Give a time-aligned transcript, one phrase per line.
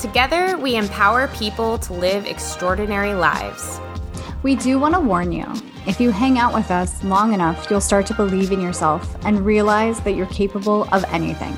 [0.00, 3.78] Together, we empower people to live extraordinary lives.
[4.42, 5.44] We do want to warn you
[5.86, 9.44] if you hang out with us long enough, you'll start to believe in yourself and
[9.44, 11.54] realize that you're capable of anything.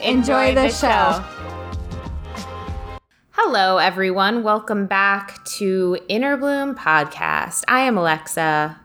[0.00, 1.22] Enjoy, Enjoy the, the show.
[1.22, 3.00] show.
[3.30, 4.42] Hello, everyone.
[4.42, 7.62] Welcome back to Inner Bloom Podcast.
[7.68, 8.76] I am Alexa.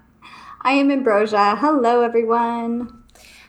[0.62, 1.56] I am Ambrosia.
[1.56, 3.04] Hello, everyone.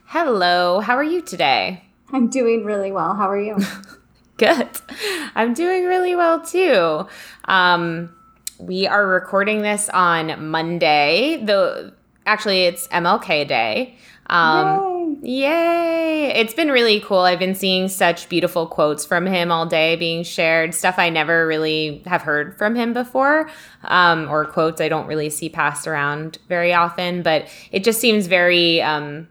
[0.06, 0.80] Hello.
[0.80, 1.84] How are you today?
[2.14, 3.14] I'm doing really well.
[3.14, 3.58] How are you?
[4.38, 4.68] Good.
[5.34, 7.06] I'm doing really well too.
[7.44, 8.14] Um,
[8.58, 11.42] we are recording this on Monday.
[11.44, 11.92] The
[12.24, 13.96] actually, it's MLK Day.
[14.26, 16.32] Um, Yay!
[16.34, 17.20] It's been really cool.
[17.20, 21.46] I've been seeing such beautiful quotes from him all day being shared, stuff I never
[21.46, 23.50] really have heard from him before,
[23.84, 27.22] um, or quotes I don't really see passed around very often.
[27.22, 29.28] But it just seems very um,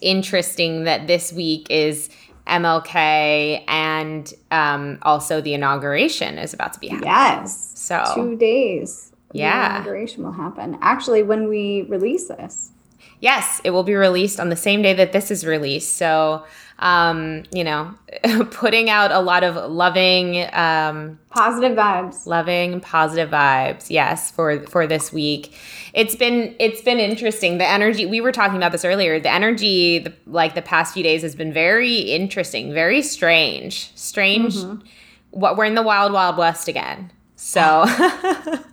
[0.00, 2.08] interesting that this week is
[2.46, 7.08] MLK and um, also the inauguration is about to be happening.
[7.08, 7.72] Yes.
[7.74, 9.12] So two days.
[9.32, 9.68] Yeah.
[9.68, 10.78] The inauguration will happen.
[10.82, 12.70] Actually, when we release this.
[13.20, 15.96] Yes, it will be released on the same day that this is released.
[15.96, 16.44] So,
[16.82, 17.94] um, you know,
[18.50, 23.88] putting out a lot of loving, um, positive vibes, loving, positive vibes.
[23.88, 25.56] Yes, for for this week,
[25.94, 27.58] it's been it's been interesting.
[27.58, 29.20] The energy we were talking about this earlier.
[29.20, 34.56] The energy, the, like the past few days, has been very interesting, very strange, strange.
[34.56, 34.84] Mm-hmm.
[35.30, 37.12] What we're in the wild, wild west again.
[37.36, 37.86] So.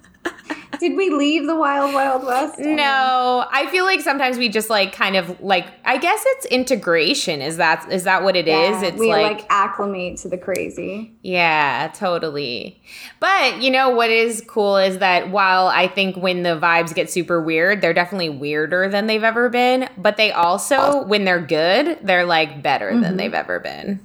[0.80, 2.60] Did we leave the wild, wild west?
[2.60, 5.68] No, I feel like sometimes we just like kind of like.
[5.86, 7.42] I guess it's integration.
[7.42, 8.84] Is that is that what it yeah, is?
[8.84, 11.14] It's we like, like acclimate to the crazy.
[11.22, 12.82] Yeah, totally.
[13.20, 17.10] But you know what is cool is that while I think when the vibes get
[17.10, 19.90] super weird, they're definitely weirder than they've ever been.
[19.98, 23.02] But they also, when they're good, they're like better mm-hmm.
[23.02, 24.00] than they've ever been.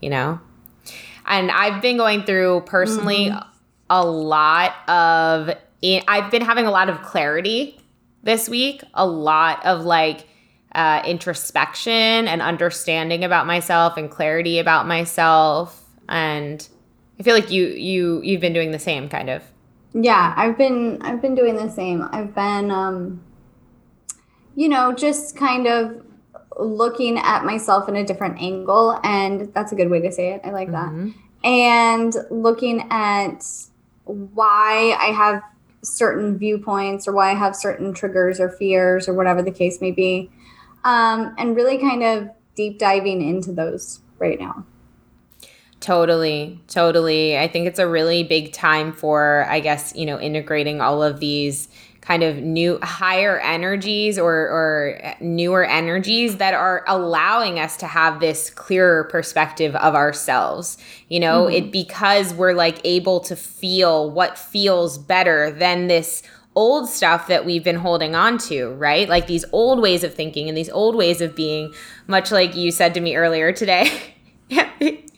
[0.00, 0.40] You know.
[1.26, 3.48] And I've been going through personally mm-hmm.
[3.88, 5.50] a lot of
[5.82, 7.78] I've been having a lot of clarity
[8.22, 10.26] this week, a lot of like
[10.74, 11.92] uh, introspection
[12.28, 15.88] and understanding about myself and clarity about myself.
[16.08, 16.66] And
[17.18, 19.42] I feel like you you you've been doing the same kind of.
[19.92, 22.08] Yeah, I've been I've been doing the same.
[22.12, 23.22] I've been um
[24.54, 26.04] you know, just kind of
[26.58, 30.42] looking at myself in a different angle and that's a good way to say it.
[30.44, 31.08] I like mm-hmm.
[31.08, 31.48] that.
[31.48, 33.46] And looking at
[34.04, 35.42] why I have
[35.82, 39.90] certain viewpoints or why I have certain triggers or fears or whatever the case may
[39.90, 40.30] be.
[40.84, 44.64] Um, and really kind of deep diving into those right now.
[45.80, 47.38] Totally, totally.
[47.38, 51.20] I think it's a really big time for, I guess, you know, integrating all of
[51.20, 51.68] these
[52.00, 58.20] kind of new higher energies or, or newer energies that are allowing us to have
[58.20, 60.78] this clearer perspective of ourselves
[61.08, 61.66] you know mm-hmm.
[61.66, 66.22] it because we're like able to feel what feels better than this
[66.54, 69.08] old stuff that we've been holding on to, right?
[69.08, 71.72] Like these old ways of thinking and these old ways of being,
[72.06, 74.14] much like you said to me earlier today.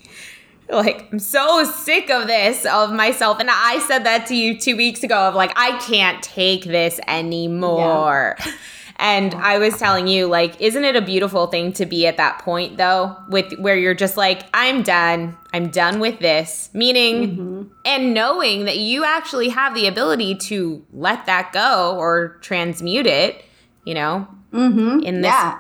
[0.71, 4.77] like i'm so sick of this of myself and i said that to you two
[4.77, 8.53] weeks ago of like i can't take this anymore yeah.
[8.97, 12.39] and i was telling you like isn't it a beautiful thing to be at that
[12.39, 17.63] point though with where you're just like i'm done i'm done with this meaning mm-hmm.
[17.85, 23.45] and knowing that you actually have the ability to let that go or transmute it
[23.85, 25.01] you know mm-hmm.
[25.01, 25.59] in this yeah.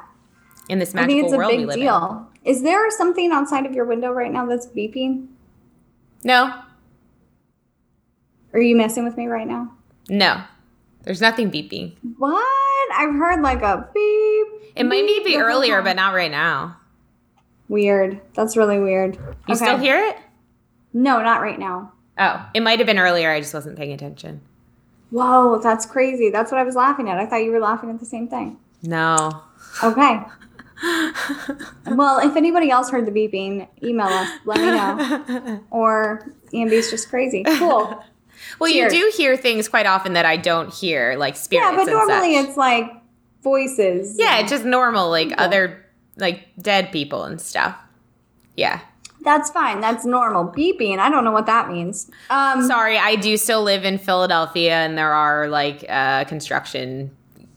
[0.69, 2.27] in this magical I think it's a world big deal.
[2.29, 2.32] In.
[2.45, 5.29] Is there something outside of your window right now that's beeping?
[6.25, 6.63] No.
[8.53, 9.73] Are you messing with me right now?
[10.09, 10.43] No.
[11.03, 11.95] There's nothing beeping.
[12.19, 12.93] What?
[12.95, 14.73] I've heard like a beep.
[14.75, 16.77] It might beep, be earlier, but not right now.
[17.69, 18.21] Weird.
[18.35, 19.17] That's really weird.
[19.17, 19.55] You okay.
[19.55, 20.17] still hear it?
[20.93, 21.93] No, not right now.
[22.19, 23.31] Oh, it might have been earlier.
[23.31, 24.43] I just wasn't paying attention.
[25.11, 26.31] Whoa, that's crazy.
[26.31, 27.19] That's what I was laughing at.
[27.19, 28.59] I thought you were laughing at the same thing.
[28.83, 29.43] No.
[29.83, 30.21] Okay.
[31.87, 34.31] well, if anybody else heard the beeping, email us.
[34.45, 35.65] Let me know.
[35.71, 37.45] or Ambi's just crazy.
[37.45, 38.03] Cool.
[38.59, 38.93] well, Cheers.
[38.93, 41.71] you do hear things quite often that I don't hear, like spirits.
[41.71, 42.49] Yeah, but normally such.
[42.49, 42.91] it's like
[43.43, 44.17] voices.
[44.19, 45.85] Yeah, it's just normal, like other
[46.17, 47.77] like dead people and stuff.
[48.57, 48.81] Yeah.
[49.21, 49.81] That's fine.
[49.81, 50.47] That's normal.
[50.47, 50.99] Beeping.
[50.99, 52.11] I don't know what that means.
[52.29, 57.17] Um, Sorry, I do still live in Philadelphia, and there are like uh, construction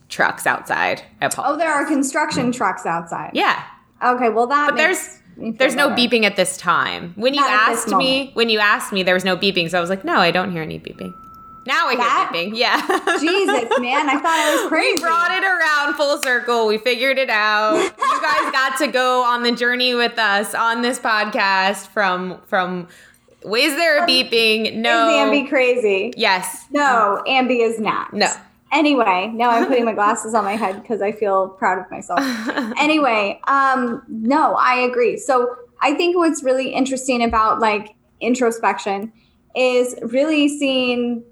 [0.09, 1.01] trucks outside.
[1.37, 3.31] Oh, there are construction trucks outside.
[3.33, 3.63] yeah,
[4.03, 4.29] Okay.
[4.29, 4.69] Well, that.
[4.71, 7.13] but there's there's no beeping at this time.
[7.15, 9.77] When you Not this asked me, when you asked me, there was no beeping, so
[9.77, 11.13] I was like, no, I don't hear any beeping.
[11.67, 12.51] Now I hear That- beeping.
[12.55, 12.77] Yeah.
[13.19, 14.07] Jesus, man!
[14.09, 14.93] I thought I was crazy.
[14.97, 16.67] We brought it around full circle.
[16.67, 17.73] We figured it out.
[17.75, 22.87] you guys got to go on the journey with us on this podcast from from
[23.43, 24.75] is there a beeping?
[24.75, 25.09] No.
[25.09, 26.13] Is Ambi crazy?
[26.15, 26.65] Yes.
[26.71, 28.13] No, Ambi is not.
[28.13, 28.31] No.
[28.71, 32.19] Anyway, now I'm putting my glasses on my head because I feel proud of myself.
[32.77, 35.17] anyway, um, no, I agree.
[35.17, 39.13] So I think what's really interesting about like introspection
[39.55, 41.23] is really seeing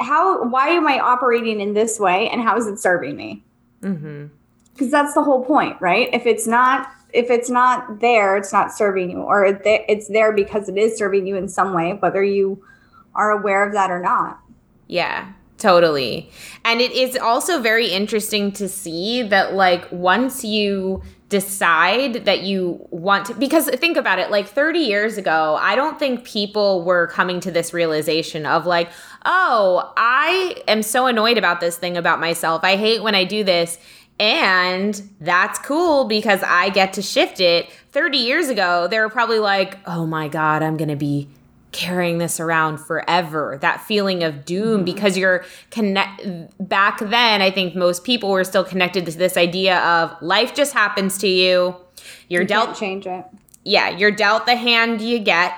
[0.00, 3.44] how why am I operating in this way and how is it serving me?
[3.82, 4.26] mm-hmm
[4.72, 6.08] Because that's the whole point, right?
[6.12, 10.68] If it's not if it's not there, it's not serving you, or it's there because
[10.68, 12.64] it is serving you in some way, whether you
[13.14, 14.40] are aware of that or not.
[14.86, 16.28] Yeah, totally.
[16.64, 22.86] And it is also very interesting to see that, like, once you decide that you
[22.90, 27.06] want to, because think about it, like 30 years ago, I don't think people were
[27.06, 28.90] coming to this realization of, like,
[29.24, 32.64] oh, I am so annoyed about this thing about myself.
[32.64, 33.78] I hate when I do this.
[34.20, 37.70] And that's cool because I get to shift it.
[37.92, 41.28] 30 years ago, they were probably like, oh my God, I'm going to be
[41.72, 44.84] carrying this around forever that feeling of doom mm-hmm.
[44.84, 46.22] because you're connect
[46.60, 50.72] back then i think most people were still connected to this idea of life just
[50.72, 51.74] happens to you.
[52.28, 53.24] You're You dealt change it.
[53.64, 55.54] yeah you're dealt the hand you get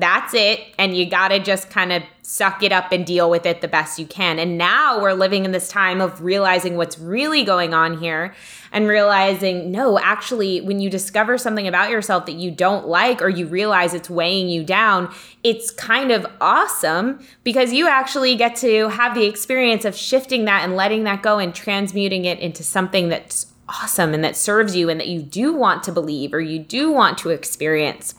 [0.00, 3.60] that's it and you gotta just kind of suck it up and deal with it
[3.60, 4.38] the best you can.
[4.38, 8.34] And now we're living in this time of realizing what's really going on here
[8.72, 13.28] and realizing no actually when you discover something about yourself that you don't like or
[13.28, 15.12] you realize it's weighing you down
[15.44, 20.64] it's kind of awesome because you actually get to have the experience of shifting that
[20.64, 24.88] and letting that go and transmuting it into something that's awesome and that serves you
[24.88, 28.14] and that you do want to believe or you do want to experience.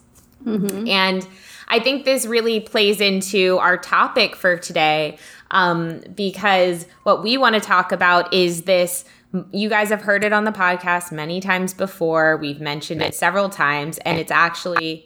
[0.46, 0.88] Mm-hmm.
[0.88, 1.28] And
[1.68, 5.18] I think this really plays into our topic for today
[5.52, 9.06] um, because what we want to talk about is this.
[9.52, 12.38] You guys have heard it on the podcast many times before.
[12.38, 15.06] We've mentioned it several times, and it's actually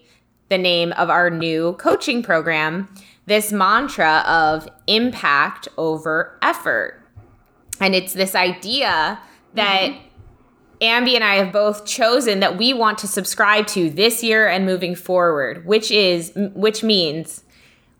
[0.49, 2.87] the name of our new coaching program
[3.25, 7.01] this mantra of impact over effort.
[7.79, 9.19] And it's this idea
[9.53, 9.93] that
[10.81, 14.65] Ambi and I have both chosen that we want to subscribe to this year and
[14.65, 17.43] moving forward, which is which means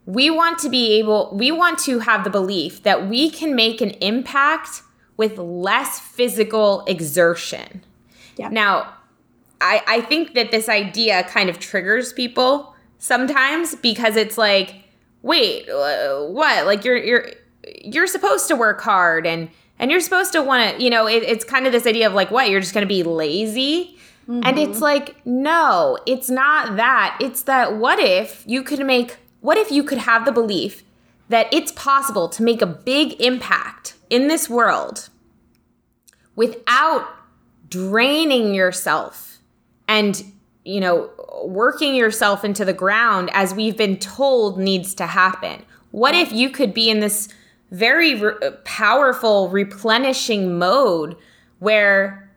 [0.05, 3.81] we want to be able we want to have the belief that we can make
[3.81, 4.81] an impact
[5.15, 7.83] with less physical exertion.
[8.37, 8.51] Yep.
[8.51, 8.93] Now,
[9.59, 14.83] I I think that this idea kind of triggers people sometimes because it's like,
[15.21, 16.65] wait, what?
[16.65, 17.29] Like you're you're
[17.83, 19.49] you're supposed to work hard and
[19.81, 22.13] and you're supposed to want to, you know, it, it's kind of this idea of
[22.13, 22.49] like, what?
[22.49, 23.97] You're just going to be lazy.
[24.27, 24.83] And it's mm-hmm.
[24.83, 27.17] like, no, it's not that.
[27.19, 30.83] It's that what if you could make, what if you could have the belief
[31.27, 35.09] that it's possible to make a big impact in this world
[36.35, 37.07] without
[37.67, 39.39] draining yourself
[39.87, 40.23] and,
[40.63, 41.09] you know,
[41.43, 45.63] working yourself into the ground as we've been told needs to happen?
[45.89, 47.27] What if you could be in this
[47.71, 51.15] very re- uh, powerful replenishing mode
[51.59, 52.29] where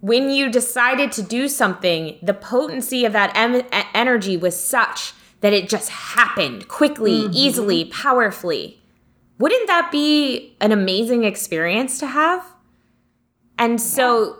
[0.00, 5.52] when you decided to do something, the potency of that em- energy was such that
[5.52, 7.32] it just happened quickly, mm-hmm.
[7.34, 8.80] easily, powerfully.
[9.38, 12.44] Wouldn't that be an amazing experience to have?
[13.58, 14.38] And so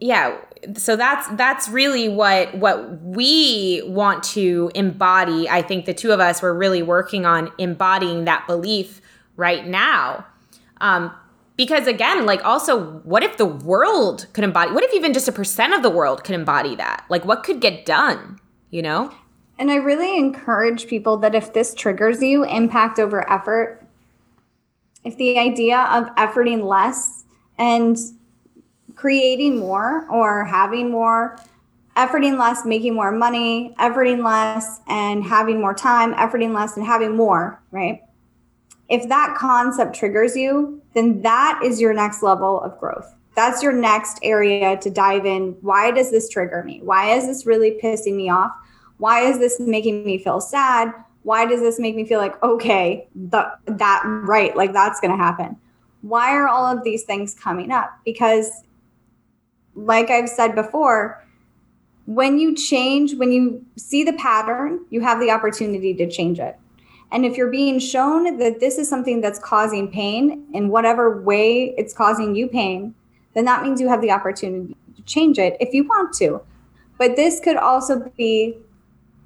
[0.00, 0.36] yeah,
[0.76, 5.48] so that's that's really what what we want to embody.
[5.48, 9.00] I think the two of us were really working on embodying that belief
[9.36, 10.26] right now.
[10.80, 11.12] Um,
[11.56, 14.72] because again, like also, what if the world could embody?
[14.72, 17.04] What if even just a percent of the world could embody that?
[17.08, 18.38] Like, what could get done?
[18.70, 19.14] You know?
[19.58, 23.86] And I really encourage people that if this triggers you, impact over effort,
[25.04, 27.24] if the idea of efforting less
[27.58, 27.96] and
[28.94, 31.38] creating more or having more,
[31.96, 37.14] efforting less, making more money, efforting less and having more time, efforting less and having
[37.14, 38.02] more, right?
[38.92, 43.14] If that concept triggers you, then that is your next level of growth.
[43.34, 45.56] That's your next area to dive in.
[45.62, 46.82] Why does this trigger me?
[46.84, 48.52] Why is this really pissing me off?
[48.98, 50.92] Why is this making me feel sad?
[51.22, 55.56] Why does this make me feel like, okay, that, right, like that's going to happen?
[56.02, 57.90] Why are all of these things coming up?
[58.04, 58.50] Because,
[59.74, 61.24] like I've said before,
[62.04, 66.58] when you change, when you see the pattern, you have the opportunity to change it.
[67.12, 71.74] And if you're being shown that this is something that's causing pain in whatever way
[71.76, 72.94] it's causing you pain,
[73.34, 76.40] then that means you have the opportunity to change it if you want to.
[76.98, 78.56] But this could also be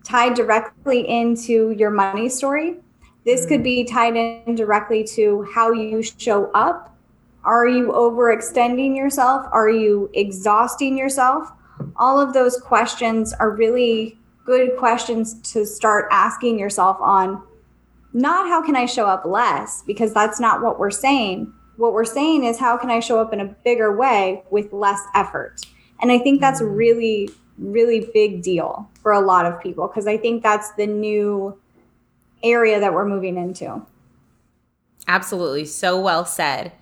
[0.02, 2.76] tied directly into your money story.
[3.25, 3.90] This could be mm.
[3.90, 6.97] tied in directly to how you show up.
[7.45, 9.47] Are you overextending yourself?
[9.52, 11.52] Are you exhausting yourself?
[11.97, 17.43] All of those questions are really good questions to start asking yourself on
[18.16, 21.52] not how can I show up less, because that's not what we're saying.
[21.76, 25.00] What we're saying is how can I show up in a bigger way with less
[25.14, 25.61] effort?
[26.00, 26.76] And I think that's Mm.
[26.76, 31.54] really, really big deal for a lot of people because I think that's the new
[32.42, 33.82] area that we're moving into.
[35.06, 36.73] Absolutely, so well said.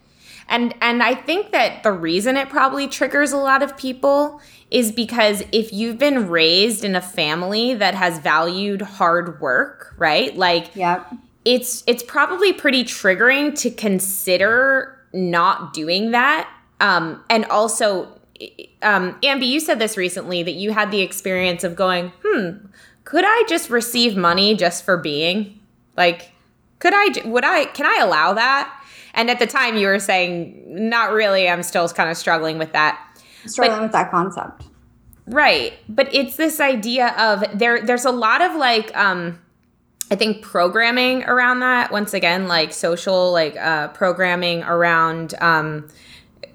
[0.49, 4.93] And and I think that the reason it probably triggers a lot of people is
[4.93, 10.37] because if you've been raised in a family that has valued hard work, right?
[10.37, 11.13] Like Yep.
[11.45, 16.51] it's it's probably pretty triggering to consider not doing that.
[16.81, 18.07] Um, and also,
[18.83, 22.67] um, Ambi, you said this recently that you had the experience of going, hmm,
[23.05, 25.61] could I just receive money just for being?
[25.97, 26.33] Like,
[26.81, 27.67] could I, Would I?
[27.67, 28.84] Can I allow that?
[29.15, 31.49] And at the time, you were saying, not really.
[31.49, 33.01] I'm still kind of struggling with that.
[33.47, 34.65] Struggling with that concept.
[35.27, 35.75] Right.
[35.89, 39.41] But it's this idea of there there's a lot of like um
[40.11, 45.89] I think programming around that once again like social like uh programming around um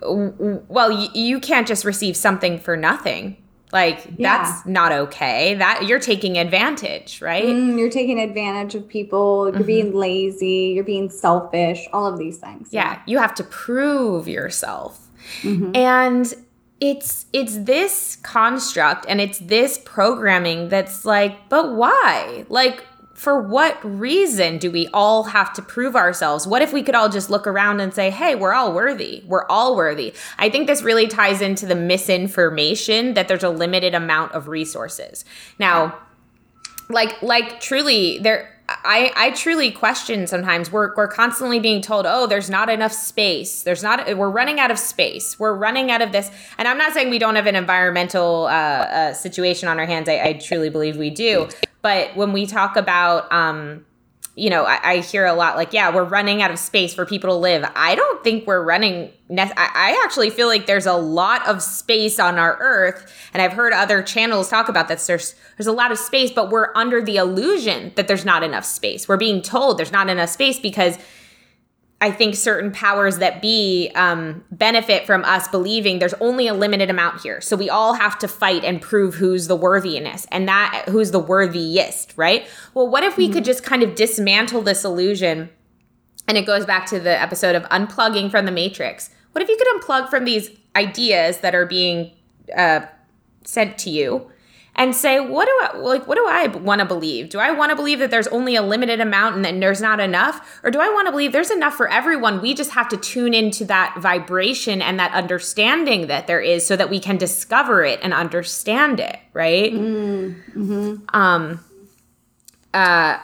[0.01, 3.37] well y- you can't just receive something for nothing.
[3.71, 4.38] Like Yeah.
[4.43, 5.53] that's not okay.
[5.55, 7.43] That you're taking advantage, right?
[7.45, 9.51] Mm, you're taking advantage of people.
[9.53, 10.73] You're being lazy.
[10.75, 11.88] You're being selfish.
[11.93, 12.69] All of these things.
[12.71, 15.07] yeah you have to prove yourself
[15.43, 15.75] Mhm.
[15.75, 16.33] and
[16.81, 22.83] it's it's this construct and it's this programming that's like but why like
[23.19, 26.47] for what reason do we all have to prove ourselves?
[26.47, 29.23] What if we could all just look around and say hey we're all worthy.
[29.27, 30.13] We're all worthy.
[30.38, 35.25] I think this really ties into the misinformation that there's a limited amount of resources.
[35.59, 35.99] Now
[36.88, 40.71] like like truly there I, I truly question sometimes.
[40.71, 43.63] We're, we're constantly being told oh there's not enough space.
[43.63, 45.39] There's not we're running out of space.
[45.39, 46.31] We're running out of this.
[46.57, 50.09] And i'm not saying we don't have an environmental uh, uh, situation on our hands.
[50.09, 51.47] I, I truly believe we do.
[51.81, 53.85] But when we talk about um,
[54.39, 57.05] you know, I, I hear a lot like, yeah, we're running out of space for
[57.05, 57.69] people to live.
[57.75, 59.12] I don't think we're running.
[59.27, 63.41] Ne- I, I actually feel like there's a lot of space on our Earth, and
[63.41, 65.05] I've heard other channels talk about this.
[65.08, 68.65] There's there's a lot of space, but we're under the illusion that there's not enough
[68.65, 69.08] space.
[69.08, 70.98] We're being told there's not enough space because
[72.01, 76.89] I think certain powers that be um, benefit from us believing there's only a limited
[76.89, 77.41] amount here.
[77.41, 81.20] So we all have to fight and prove who's the worthiness and that who's the
[81.20, 82.48] worthiest, right?
[82.74, 85.50] Well, what if we could just kind of dismantle this illusion?
[86.25, 89.10] And it goes back to the episode of unplugging from the matrix.
[89.34, 92.12] What if you could unplug from these ideas that are being
[92.56, 92.82] uh,
[93.44, 94.32] sent to you
[94.79, 96.07] and say, what do I like?
[96.07, 97.29] What do I want to believe?
[97.29, 100.00] Do I want to believe that there's only a limited amount and then there's not
[100.00, 102.41] enough, or do I want to believe there's enough for everyone?
[102.41, 106.77] We just have to tune into that vibration and that understanding that there is, so
[106.77, 109.74] that we can discover it and understand it, right?
[111.13, 111.59] Um.
[112.74, 113.19] Uh.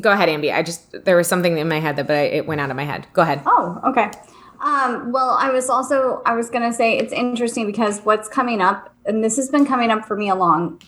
[0.00, 0.54] Go ahead, Ambi.
[0.54, 2.76] I just there was something in my head that, but I, it went out of
[2.76, 3.06] my head.
[3.14, 3.42] Go ahead.
[3.46, 4.10] Oh, okay.
[4.60, 8.94] Um, well, I was also I was gonna say it's interesting because what's coming up,
[9.04, 10.82] and this has been coming up for me along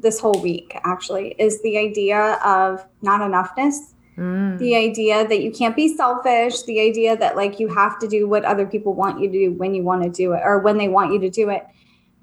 [0.00, 3.94] this whole week actually, is the idea of not enoughness.
[4.16, 4.58] Mm.
[4.58, 8.28] The idea that you can't be selfish, the idea that like you have to do
[8.28, 10.76] what other people want you to do when you want to do it or when
[10.76, 11.66] they want you to do it.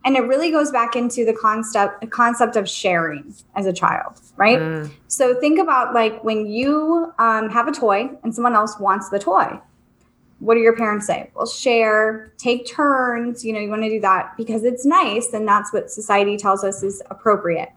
[0.05, 4.19] And it really goes back into the concept the concept of sharing as a child,
[4.37, 4.59] right?
[4.59, 4.91] Mm.
[5.07, 9.19] So think about like when you um, have a toy and someone else wants the
[9.19, 9.59] toy.
[10.39, 11.29] What do your parents say?
[11.35, 13.43] Well, share, take turns.
[13.43, 16.63] You know, you want to do that because it's nice and that's what society tells
[16.63, 17.69] us is appropriate.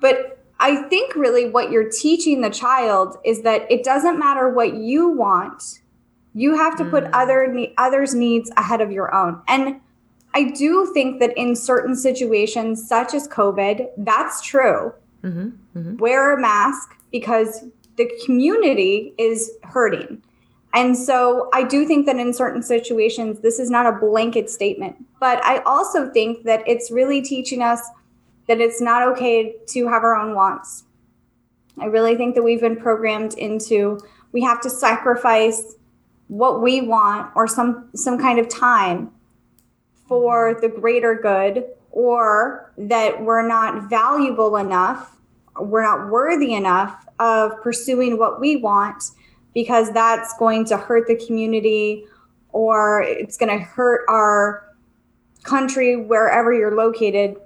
[0.00, 4.74] But I think really what you're teaching the child is that it doesn't matter what
[4.74, 5.80] you want.
[6.34, 7.10] You have to put Mm.
[7.12, 9.40] other ne- others' needs ahead of your own.
[9.48, 9.80] And
[10.34, 14.92] I do think that in certain situations, such as COVID, that's true
[15.22, 17.64] hmm hmm wear a mask because
[17.96, 20.22] the community is hurting.
[20.74, 24.96] And so I do think that in certain situations, this is not a blanket statement.
[25.20, 27.80] But I also think that it's really teaching us
[28.48, 30.84] that it's not okay to have our own wants.
[31.80, 34.00] I really think that we've been programmed into
[34.32, 35.76] we have to sacrifice
[36.26, 39.12] what we want or some some kind of time
[40.08, 45.16] for the greater good or that we're not valuable enough,
[45.58, 49.04] we're not worthy enough of pursuing what we want
[49.54, 52.04] because that's going to hurt the community
[52.50, 54.68] or it's going to hurt our
[55.44, 57.36] country wherever you're located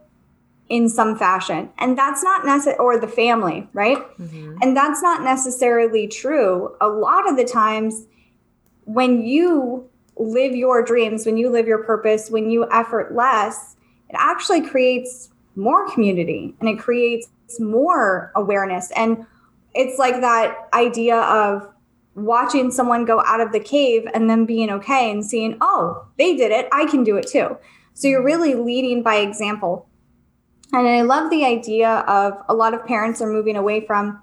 [0.68, 1.70] in some fashion.
[1.78, 3.98] And that's not necessary, or the family, right?
[4.18, 4.58] Mm-hmm.
[4.60, 6.76] And that's not necessarily true.
[6.80, 8.04] A lot of the times,
[8.84, 13.76] when you live your dreams, when you live your purpose, when you effort less,
[14.08, 18.90] it actually creates more community and it creates more awareness.
[18.92, 19.26] And
[19.74, 21.72] it's like that idea of
[22.18, 26.36] watching someone go out of the cave and then being okay and seeing, oh, they
[26.36, 26.68] did it.
[26.72, 27.56] I can do it too.
[27.94, 29.88] So you're really leading by example.
[30.72, 34.20] And I love the idea of a lot of parents are moving away from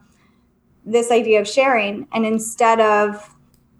[0.85, 3.35] this idea of sharing and instead of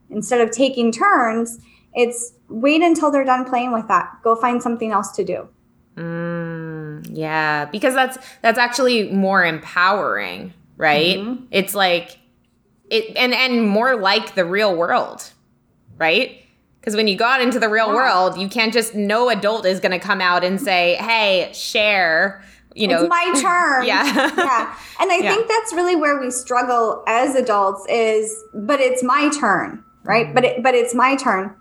[0.10, 1.60] instead of taking turns,
[1.94, 4.12] it's wait until they're done playing with that.
[4.24, 5.48] Go find something else to do.
[5.96, 11.18] Mm, yeah, because that's that's actually more empowering, right?
[11.18, 11.46] Mm-hmm.
[11.52, 12.18] It's like
[12.90, 15.32] it and and more like the real world,
[15.98, 16.42] right?
[16.80, 17.94] Because when you go out into the real yeah.
[17.94, 22.44] world, you can't just no adult is going to come out and say, "Hey, share."
[22.76, 23.86] You know, it's my turn.
[23.88, 24.78] yeah, yeah.
[25.00, 25.34] And I yeah.
[25.34, 30.34] think that's really where we struggle as adults is, but it's my turn, right?
[30.36, 31.56] But it, but it's my turn,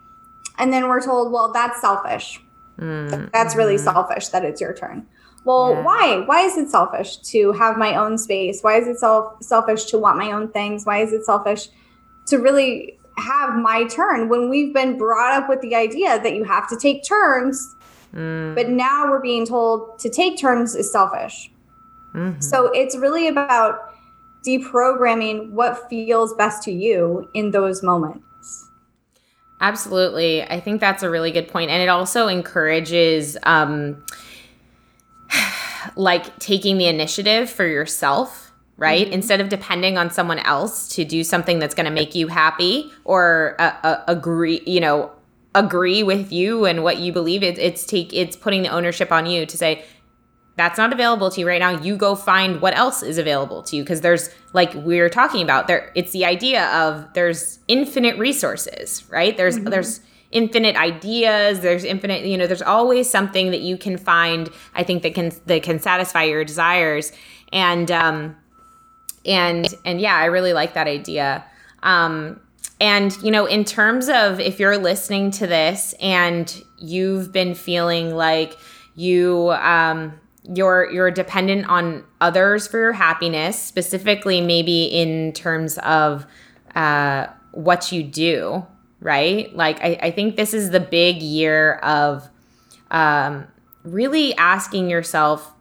[0.58, 2.40] and then we're told, well, that's selfish.
[2.78, 3.30] Mm.
[3.30, 3.84] That's really mm-hmm.
[3.84, 5.06] selfish that it's your turn.
[5.44, 5.82] Well, yeah.
[5.82, 6.22] why?
[6.26, 8.62] Why is it selfish to have my own space?
[8.62, 10.84] Why is it self selfish to want my own things?
[10.84, 11.68] Why is it selfish
[12.26, 16.44] to really have my turn when we've been brought up with the idea that you
[16.44, 17.76] have to take turns?
[18.14, 18.54] Mm.
[18.54, 21.50] But now we're being told to take turns is selfish.
[22.14, 22.40] Mm-hmm.
[22.40, 23.92] So it's really about
[24.46, 28.70] deprogramming what feels best to you in those moments.
[29.60, 30.42] Absolutely.
[30.42, 31.70] I think that's a really good point.
[31.70, 34.04] And it also encourages um,
[35.96, 39.06] like taking the initiative for yourself, right?
[39.06, 39.14] Mm-hmm.
[39.14, 42.92] Instead of depending on someone else to do something that's going to make you happy
[43.04, 45.10] or uh, uh, agree, you know,
[45.54, 47.42] agree with you and what you believe.
[47.42, 49.84] It, it's take it's putting the ownership on you to say
[50.56, 51.70] that's not available to you right now.
[51.70, 55.42] You go find what else is available to you because there's like we are talking
[55.42, 55.90] about there.
[55.94, 59.36] It's the idea of there's infinite resources, right?
[59.36, 59.70] There's mm-hmm.
[59.70, 60.00] there's
[60.34, 65.02] infinite ideas there's infinite you know there's always something that you can find i think
[65.04, 67.12] that can that can satisfy your desires.
[67.52, 68.36] And um
[69.24, 71.44] and and yeah i really like that idea.
[71.82, 72.40] Um
[72.80, 78.14] and you know in terms of if you're listening to this and you've been feeling
[78.14, 78.58] like
[78.96, 80.18] you um
[80.52, 86.26] you're you're dependent on others for your happiness specifically maybe in terms of
[86.74, 88.66] uh what you do
[89.04, 89.54] right?
[89.54, 92.28] Like, I, I think this is the big year of
[92.90, 93.46] um,
[93.84, 95.52] really asking yourself.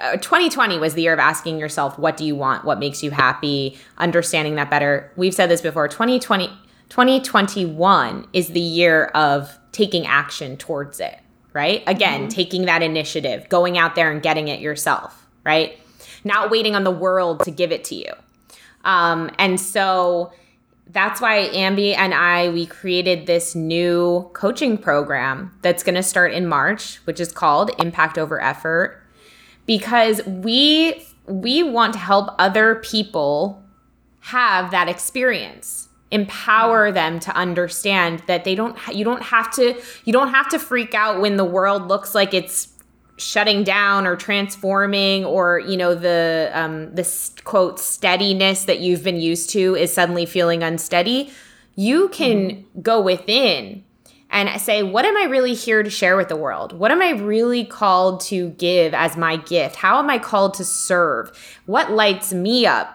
[0.00, 2.64] Uh, 2020 was the year of asking yourself, what do you want?
[2.64, 3.78] What makes you happy?
[3.98, 5.12] Understanding that better.
[5.14, 6.48] We've said this before 2020,
[6.88, 11.20] 2021 is the year of taking action towards it,
[11.52, 11.84] right?
[11.86, 12.28] Again, mm-hmm.
[12.30, 15.78] taking that initiative, going out there and getting it yourself, right?
[16.24, 18.12] Not waiting on the world to give it to you.
[18.84, 20.32] Um, and so,
[20.88, 26.32] that's why Ambi and I we created this new coaching program that's going to start
[26.32, 29.02] in March, which is called Impact Over Effort
[29.66, 33.62] because we we want to help other people
[34.20, 40.12] have that experience empower them to understand that they don't you don't have to you
[40.12, 42.68] don't have to freak out when the world looks like it's
[43.16, 49.16] shutting down or transforming or you know the um this quote steadiness that you've been
[49.16, 51.30] used to is suddenly feeling unsteady
[51.76, 52.80] you can mm-hmm.
[52.80, 53.82] go within
[54.30, 56.72] and say what am i really here to share with the world?
[56.72, 59.76] What am i really called to give as my gift?
[59.76, 61.30] How am i called to serve?
[61.66, 62.92] What lights me up?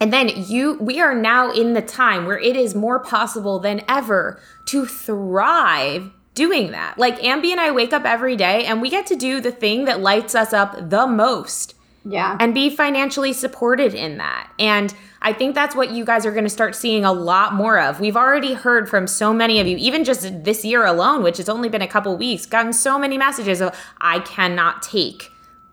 [0.00, 3.82] And then you we are now in the time where it is more possible than
[3.88, 6.96] ever to thrive doing that.
[6.96, 9.84] Like Ambi and I wake up every day and we get to do the thing
[9.84, 11.74] that lights us up the most.
[12.02, 12.38] Yeah.
[12.40, 14.50] And be financially supported in that.
[14.58, 17.78] And I think that's what you guys are going to start seeing a lot more
[17.78, 18.00] of.
[18.00, 21.50] We've already heard from so many of you, even just this year alone, which has
[21.50, 25.30] only been a couple weeks, gotten so many messages of, I cannot take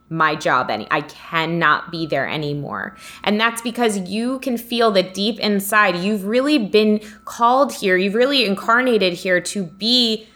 [0.10, 2.98] my job any I cannot be there anymore.
[3.24, 8.16] And that's because you can feel that deep inside you've really been called here, you've
[8.16, 10.28] really incarnated here to be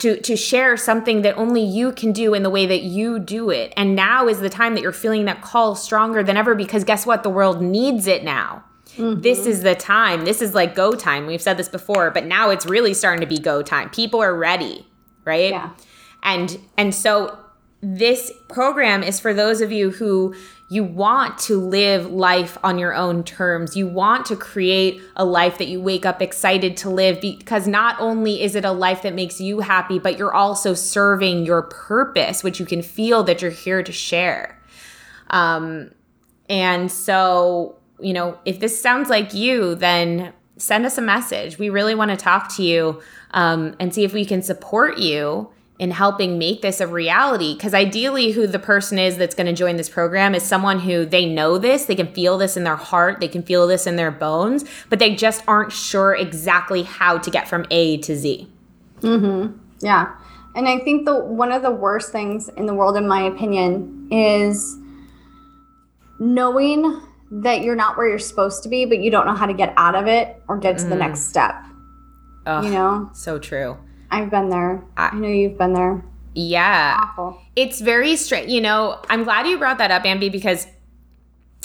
[0.00, 3.50] to to share something that only you can do in the way that you do
[3.50, 3.72] it.
[3.76, 7.06] And now is the time that you're feeling that call stronger than ever because guess
[7.06, 7.22] what?
[7.22, 8.64] The world needs it now.
[8.96, 9.20] Mm-hmm.
[9.20, 10.24] This is the time.
[10.24, 11.26] This is like go time.
[11.26, 13.90] We've said this before, but now it's really starting to be go time.
[13.90, 14.86] People are ready,
[15.24, 15.50] right?
[15.50, 15.70] Yeah.
[16.22, 17.38] And and so
[17.82, 20.34] this program is for those of you who
[20.72, 23.76] you want to live life on your own terms.
[23.76, 27.96] You want to create a life that you wake up excited to live because not
[27.98, 32.44] only is it a life that makes you happy, but you're also serving your purpose,
[32.44, 34.62] which you can feel that you're here to share.
[35.30, 35.90] Um,
[36.48, 41.58] and so, you know, if this sounds like you, then send us a message.
[41.58, 43.02] We really want to talk to you
[43.32, 47.54] um, and see if we can support you in helping make this a reality.
[47.54, 51.06] Because ideally, who the person is that's going to join this program is someone who
[51.06, 53.96] they know this, they can feel this in their heart, they can feel this in
[53.96, 58.46] their bones, but they just aren't sure exactly how to get from A to Z.
[59.00, 59.56] Mm-hmm.
[59.80, 60.14] Yeah.
[60.54, 64.08] And I think the one of the worst things in the world, in my opinion,
[64.12, 64.76] is
[66.18, 69.54] knowing that you're not where you're supposed to be, but you don't know how to
[69.54, 71.54] get out of it or get to the next step.
[72.44, 73.10] Ugh, You know?
[73.14, 73.78] so true.
[74.10, 74.82] I've been there.
[74.96, 76.02] I- I know you've been there.
[76.34, 76.96] Yeah.
[77.02, 77.40] Awful.
[77.56, 78.50] It's very strange.
[78.50, 80.66] You know, I'm glad you brought that up, Ambi, because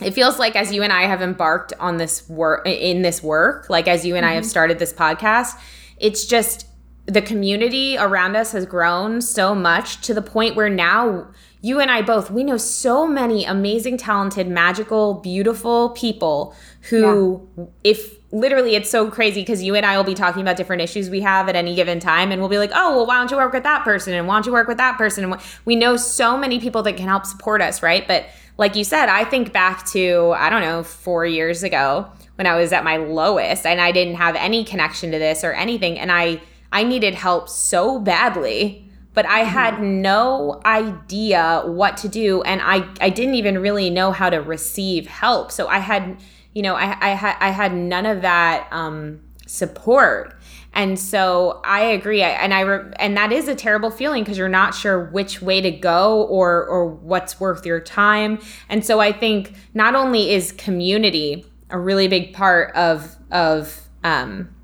[0.02, 3.70] it feels like as you and I have embarked on this work in this work,
[3.70, 4.50] like as you and I have mm-hmm.
[4.50, 5.58] started this podcast,
[5.98, 6.68] it's just
[7.06, 11.28] the community around us has grown so much to the point where now
[11.66, 16.56] you and I both we know so many amazing talented magical beautiful people
[16.90, 17.50] who
[17.84, 21.10] if literally it's so crazy because you and I will be talking about different issues
[21.10, 23.38] we have at any given time and we'll be like oh well why don't you
[23.38, 25.24] work with that person and why don't you work with that person?
[25.24, 28.08] And we know so many people that can help support us right?
[28.08, 28.28] But
[28.60, 32.56] like you said I think back to I don't know 4 years ago when I
[32.58, 36.12] was at my lowest and I didn't have any connection to this or anything and
[36.12, 38.85] I I needed help so badly
[39.16, 44.12] but I had no idea what to do and I, I didn't even really know
[44.12, 45.52] how to receive help.
[45.52, 46.18] So I had,
[46.54, 50.38] you know, I, I had I had none of that um, support.
[50.74, 54.38] And so I agree, I, and I re- and that is a terrible feeling because
[54.38, 58.40] you're not sure which way to go or or what's worth your time.
[58.68, 64.55] And so I think not only is community a really big part of of um,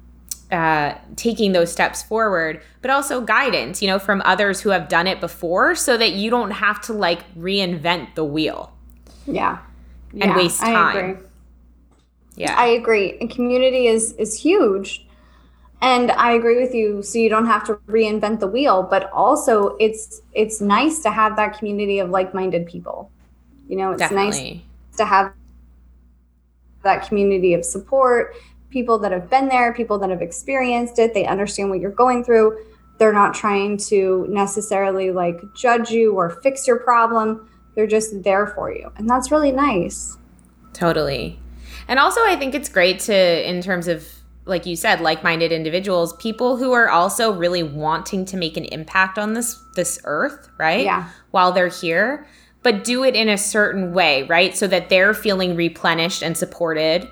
[0.51, 5.07] uh, taking those steps forward, but also guidance, you know, from others who have done
[5.07, 8.73] it before so that you don't have to like reinvent the wheel.
[9.25, 9.59] Yeah.
[10.11, 10.97] And Yeah, waste I time.
[10.97, 11.23] agree.
[12.35, 12.55] Yeah.
[12.57, 13.17] I agree.
[13.19, 15.05] And community is is huge.
[15.81, 17.01] And I agree with you.
[17.01, 21.35] So you don't have to reinvent the wheel, but also it's it's nice to have
[21.37, 23.09] that community of like-minded people.
[23.67, 24.59] You know, it's nice
[24.97, 25.33] to have
[26.83, 28.35] that community of support,
[28.71, 32.23] people that have been there, people that have experienced it, they understand what you're going
[32.23, 32.57] through.
[32.97, 37.49] They're not trying to necessarily like judge you or fix your problem.
[37.75, 38.91] They're just there for you.
[38.97, 40.17] And that's really nice.
[40.73, 41.39] Totally.
[41.87, 44.07] And also, I think it's great to, in terms of,
[44.45, 49.19] like you said, like-minded individuals, people who are also really wanting to make an impact
[49.19, 50.83] on this this earth, right?
[50.83, 51.09] Yeah.
[51.31, 52.25] While they're here,
[52.63, 54.55] but do it in a certain way, right?
[54.55, 57.07] So that they're feeling replenished and supported,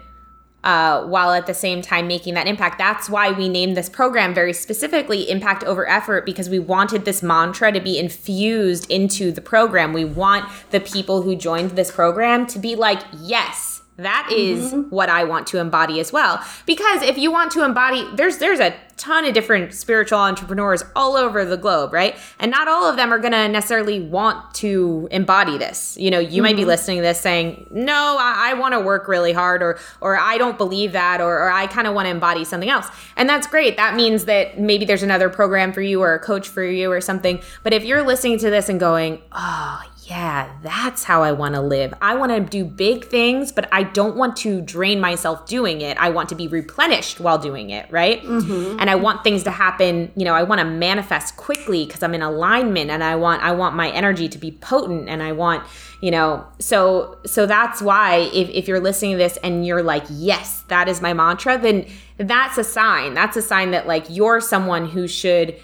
[0.64, 2.78] uh, while at the same time making that impact.
[2.78, 7.24] That's why we named this program very specifically "Impact Over Effort" because we wanted this
[7.24, 9.94] mantra to be infused into the program.
[9.94, 14.90] We want the people who joined this program to be like, "Yes." That is mm-hmm.
[14.90, 16.44] what I want to embody as well.
[16.66, 21.16] Because if you want to embody, there's there's a ton of different spiritual entrepreneurs all
[21.16, 22.18] over the globe, right?
[22.38, 25.98] And not all of them are gonna necessarily want to embody this.
[25.98, 26.70] You know, you might be mm-hmm.
[26.70, 30.38] listening to this saying, "No, I, I want to work really hard," or "or I
[30.38, 33.48] don't believe that," or, or "I kind of want to embody something else." And that's
[33.48, 33.78] great.
[33.78, 37.02] That means that maybe there's another program for you or a coach for you or
[37.02, 37.42] something.
[37.64, 41.62] But if you're listening to this and going, "Oh, yeah, that's how I want to
[41.62, 41.94] live.
[42.02, 45.98] I want to do big things, but I don't want to drain myself doing it.
[45.98, 48.24] I want to be replenished while doing it, right?
[48.24, 48.80] Mm-hmm.
[48.80, 52.16] And I want things to happen, you know, I want to manifest quickly because I'm
[52.16, 55.64] in alignment and I want I want my energy to be potent and I want,
[56.02, 60.06] you know, so so that's why if if you're listening to this and you're like,
[60.10, 61.86] "Yes, that is my mantra," then
[62.18, 63.14] that's a sign.
[63.14, 65.56] That's a sign that like you're someone who should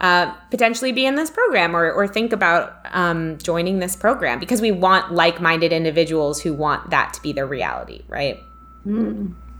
[0.00, 4.60] uh, potentially be in this program or, or think about um, joining this program because
[4.60, 8.40] we want like-minded individuals who want that to be their reality right?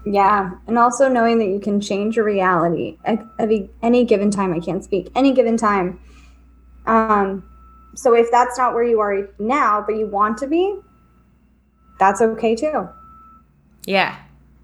[0.06, 4.52] Yeah, and also knowing that you can change your reality at any, any given time.
[4.54, 5.10] I can't speak.
[5.14, 6.00] Any given time.
[6.86, 7.44] Um,
[7.94, 10.78] so if that's not where you are now, but you want to be,
[11.98, 12.88] that's okay too.
[13.84, 14.16] yeah.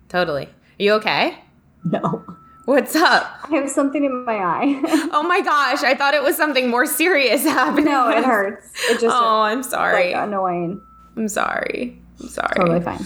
[0.09, 0.45] Totally.
[0.47, 1.39] Are you okay?
[1.85, 2.25] No,
[2.67, 4.81] what's up I have something in my eye.
[5.13, 8.71] oh my gosh i thought it was something more serious happening no, it hurts.
[8.91, 10.83] It just oh i'm sorry like annoying.
[11.17, 13.05] i'm sorry i'm sorry Totally fine.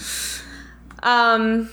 [1.03, 1.69] Um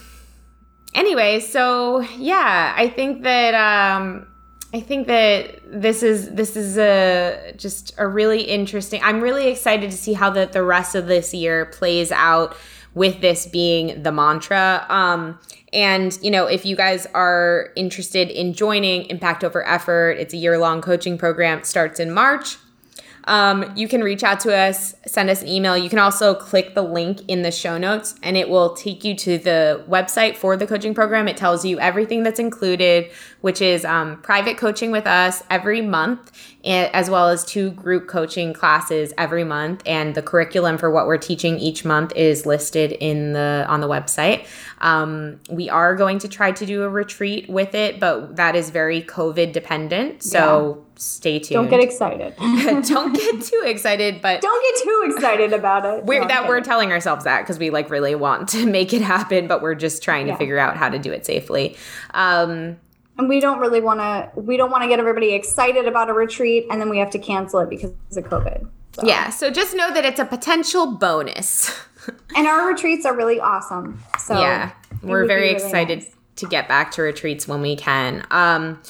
[0.94, 4.26] anyway, so yeah, I think that um
[4.72, 9.00] I think that this is this is a just a really interesting.
[9.02, 12.56] I'm really excited to see how the the rest of this year plays out
[12.94, 14.86] with this being the mantra.
[14.88, 15.38] Um,
[15.72, 20.36] and you know, if you guys are interested in joining Impact Over Effort, it's a
[20.36, 21.58] year long coaching program.
[21.58, 22.56] It starts in March.
[23.28, 25.76] Um, you can reach out to us, send us an email.
[25.76, 29.14] You can also click the link in the show notes and it will take you
[29.16, 31.28] to the website for the coaching program.
[31.28, 33.10] It tells you everything that's included,
[33.42, 36.32] which is um, private coaching with us every month,
[36.64, 39.82] as well as two group coaching classes every month.
[39.84, 43.88] And the curriculum for what we're teaching each month is listed in the on the
[43.88, 44.46] website.
[44.80, 48.70] Um, we are going to try to do a retreat with it, but that is
[48.70, 50.22] very COVID dependent.
[50.22, 50.78] So.
[50.78, 51.54] Yeah stay tuned.
[51.54, 52.34] Don't get excited.
[52.38, 56.04] don't get too excited, but don't get too excited about it.
[56.04, 59.02] We're, no, that we're telling ourselves that because we like really want to make it
[59.02, 60.34] happen, but we're just trying yeah.
[60.34, 61.76] to figure out how to do it safely.
[62.12, 62.78] Um,
[63.16, 64.30] and we don't really want to.
[64.40, 67.18] We don't want to get everybody excited about a retreat, and then we have to
[67.18, 68.68] cancel it because of COVID.
[68.92, 69.06] So.
[69.06, 69.30] Yeah.
[69.30, 71.76] So just know that it's a potential bonus.
[72.36, 74.00] and our retreats are really awesome.
[74.18, 74.70] So yeah,
[75.02, 76.14] we're very really excited nice.
[76.36, 78.24] to get back to retreats when we can.
[78.30, 78.80] Um,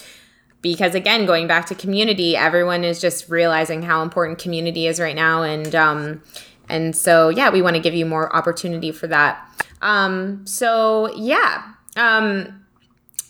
[0.63, 5.17] because again going back to community everyone is just realizing how important community is right
[5.17, 5.43] now.
[5.43, 6.23] And um
[6.69, 9.49] and so yeah we want to give you more opportunity for that.
[9.83, 11.73] Um so yeah.
[11.97, 12.65] Um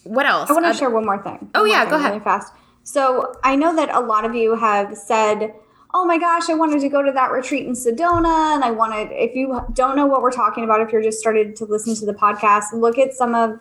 [0.05, 0.49] what else?
[0.49, 1.51] I want to uh, share one more thing.
[1.55, 2.11] Oh yeah thing, go ahead.
[2.11, 2.53] really fast.
[2.83, 5.53] So i know that a lot of you have said
[5.95, 9.09] oh my gosh i wanted to go to that retreat in sedona and i wanted
[9.13, 12.05] if you don't know what we're talking about if you're just started to listen to
[12.05, 13.59] the podcast look at some of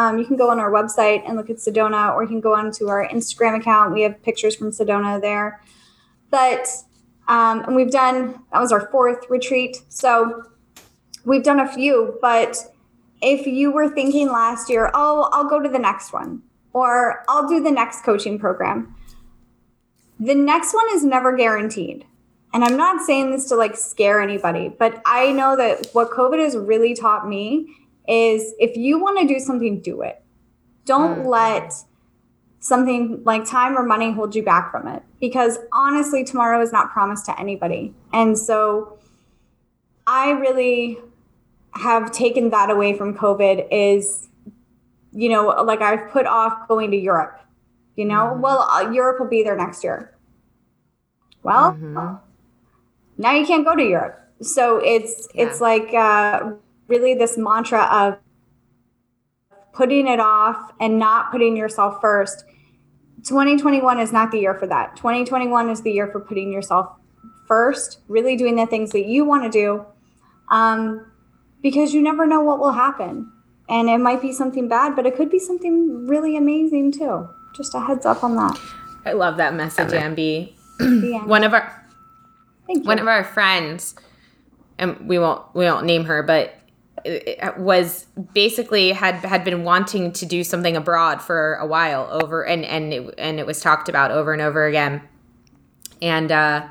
[0.00, 2.54] um, you can go on our website and look at Sedona, or you can go
[2.54, 3.92] onto our Instagram account.
[3.92, 5.60] We have pictures from Sedona there.
[6.30, 6.68] But
[7.28, 10.44] um, and we've done that was our fourth retreat, so
[11.26, 12.18] we've done a few.
[12.22, 12.56] But
[13.20, 17.46] if you were thinking last year, oh, I'll go to the next one, or I'll
[17.46, 18.96] do the next coaching program,
[20.18, 22.06] the next one is never guaranteed.
[22.54, 26.42] And I'm not saying this to like scare anybody, but I know that what COVID
[26.42, 27.76] has really taught me
[28.10, 30.20] is if you want to do something, do it.
[30.84, 31.26] Don't mm.
[31.26, 31.72] let
[32.58, 36.90] something like time or money hold you back from it because honestly, tomorrow is not
[36.90, 37.94] promised to anybody.
[38.12, 38.98] And so
[40.06, 40.98] I really
[41.74, 44.28] have taken that away from COVID is,
[45.12, 47.40] you know, like I've put off going to Europe,
[47.94, 48.40] you know, mm.
[48.40, 50.12] well, uh, Europe will be there next year.
[51.42, 52.16] Well, mm-hmm.
[53.16, 54.20] now you can't go to Europe.
[54.42, 55.44] So it's, yeah.
[55.44, 56.52] it's like, uh,
[56.90, 58.18] really this mantra of
[59.72, 62.44] putting it off and not putting yourself first.
[63.24, 64.96] 2021 is not the year for that.
[64.96, 66.96] 2021 is the year for putting yourself
[67.46, 69.84] first, really doing the things that you want to do,
[70.50, 71.10] um,
[71.62, 73.30] because you never know what will happen.
[73.68, 77.28] And it might be something bad, but it could be something really amazing too.
[77.56, 78.58] Just a heads up on that.
[79.04, 80.54] I love that message, Ambi.
[81.26, 81.76] one of our
[82.66, 83.94] one of our friends,
[84.78, 86.54] and we won't we won't name her, but
[87.56, 92.64] was basically had had been wanting to do something abroad for a while over and
[92.64, 95.02] and it, and it was talked about over and over again.
[96.02, 96.66] And uh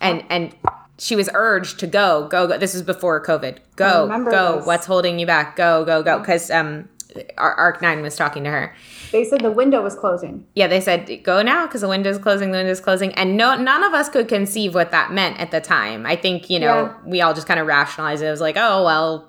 [0.00, 0.54] and and
[0.98, 3.58] she was urged to go go go this was before covid.
[3.76, 4.56] Go go.
[4.56, 4.66] this.
[4.66, 5.56] what's holding you back?
[5.56, 6.18] Go go go.
[6.18, 6.88] Because um
[7.36, 8.74] arc 9 was talking to her.
[9.10, 10.46] They said the window was closing.
[10.54, 13.12] Yeah they said go now because the window's closing the window's closing.
[13.14, 16.06] And no none of us could conceive what that meant at the time.
[16.06, 16.94] I think you know yeah.
[17.04, 18.26] we all just kind of rationalized it.
[18.26, 19.28] It was like oh well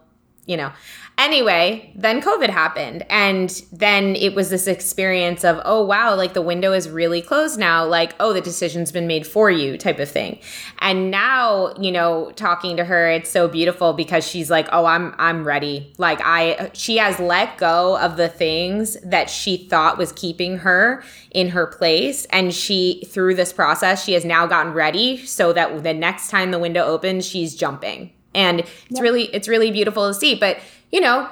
[0.49, 0.73] you know.
[1.19, 3.05] Anyway, then COVID happened.
[3.09, 7.59] And then it was this experience of, oh, wow, like the window is really closed
[7.59, 7.85] now.
[7.85, 10.39] Like, oh, the decision's been made for you type of thing.
[10.79, 15.13] And now, you know, talking to her, it's so beautiful because she's like, oh, I'm,
[15.17, 15.93] I'm ready.
[15.97, 21.03] Like I, she has let go of the things that she thought was keeping her
[21.31, 22.25] in her place.
[22.31, 26.51] And she, through this process, she has now gotten ready so that the next time
[26.51, 29.01] the window opens, she's jumping and it's yep.
[29.01, 30.35] really it's really beautiful to see.
[30.35, 30.59] But
[30.91, 31.29] you know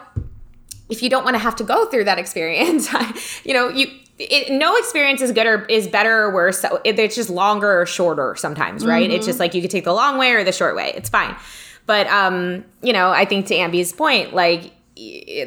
[0.89, 2.93] if you don't want to have to go through that experience
[3.45, 3.87] you know you
[4.19, 6.61] it, no experience is good or is better or worse.
[6.61, 9.03] So it's just longer or shorter sometimes right?
[9.03, 9.15] Mm-hmm.
[9.15, 10.91] it's just like you could take the long way or the short way.
[10.95, 11.35] It's fine.
[11.85, 14.73] But um you know i think to ambi's point like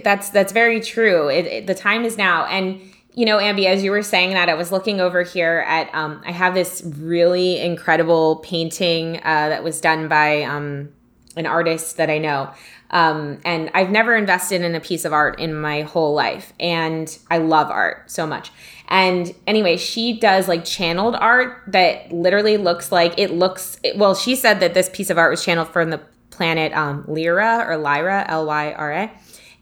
[0.05, 1.29] that's that's very true.
[1.29, 2.47] It, it, the time is now.
[2.47, 2.81] And
[3.15, 6.23] you know ambi as you were saying that i was looking over here at um
[6.25, 10.89] i have this really incredible painting uh, that was done by um
[11.37, 12.53] an artist that I know.
[12.91, 16.53] Um, and I've never invested in a piece of art in my whole life.
[16.59, 18.51] And I love art so much.
[18.89, 24.35] And anyway, she does like channeled art that literally looks like it looks, well, she
[24.35, 28.25] said that this piece of art was channeled from the planet um, Lyra or Lyra,
[28.29, 29.11] L Y R A.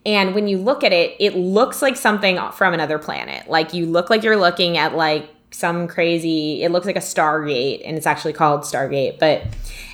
[0.06, 3.50] And when you look at it, it looks like something from another planet.
[3.50, 7.82] Like you look like you're looking at like some crazy, it looks like a Stargate,
[7.84, 9.18] and it's actually called Stargate.
[9.18, 9.42] But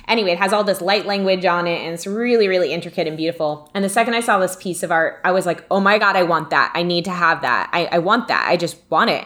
[0.07, 3.17] anyway, it has all this light language on it, and it's really, really intricate and
[3.17, 3.69] beautiful.
[3.73, 6.15] And the second I saw this piece of art, I was like, oh my God,
[6.15, 6.71] I want that.
[6.75, 7.69] I need to have that.
[7.71, 8.47] I, I want that.
[8.47, 9.25] I just want it.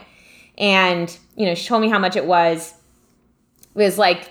[0.58, 2.74] And, you know, she told me how much it was.
[3.76, 4.30] It was like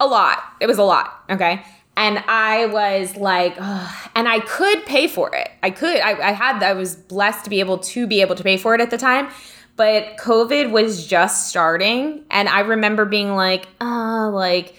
[0.00, 0.42] a lot.
[0.60, 1.24] It was a lot.
[1.30, 1.62] Okay.
[1.96, 5.50] And I was like, and I could pay for it.
[5.64, 6.00] I could.
[6.00, 8.72] I, I had, I was blessed to be able to be able to pay for
[8.76, 9.30] it at the time
[9.78, 12.24] but COVID was just starting.
[12.32, 14.74] And I remember being like, oh, like,